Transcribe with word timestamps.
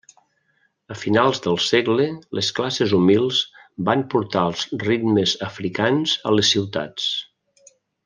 A 0.93 0.95
finals 1.01 1.41
del 1.47 1.59
segle 1.65 2.07
les 2.39 2.49
classes 2.61 2.95
humils 3.01 3.43
van 3.91 4.03
portar 4.15 4.49
els 4.53 4.67
ritmes 4.89 5.35
africans 5.53 6.19
a 6.33 6.37
les 6.39 6.55
ciutats. 6.57 7.11